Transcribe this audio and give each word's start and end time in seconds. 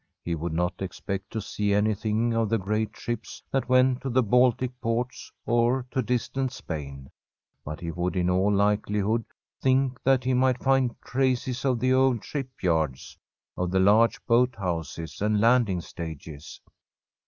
He 0.23 0.33
would 0.33 0.51
not 0.53 0.81
expect 0.81 1.29
to 1.29 1.39
see 1.39 1.75
anything 1.75 2.33
of 2.33 2.49
the 2.49 2.57
great 2.57 2.97
ships 2.97 3.43
that 3.51 3.69
went 3.69 4.01
to 4.01 4.09
the 4.09 4.23
Baltic 4.23 4.71
ports 4.81 5.31
or 5.45 5.85
to 5.91 6.01
distant 6.01 6.51
Spain, 6.51 7.11
but 7.63 7.79
he 7.81 7.91
would 7.91 8.15
in 8.15 8.27
all 8.27 8.51
likelihood 8.51 9.23
think 9.61 10.01
that 10.01 10.23
he 10.23 10.33
might 10.33 10.63
find 10.63 10.99
traces 11.03 11.63
of 11.65 11.79
the 11.79 11.93
old 11.93 12.25
ship 12.25 12.49
yards, 12.63 13.19
of 13.55 13.69
the 13.69 13.79
large 13.79 14.25
boat 14.25 14.55
houses 14.55 15.21
and 15.21 15.39
landing 15.39 15.81
stages. 15.81 16.61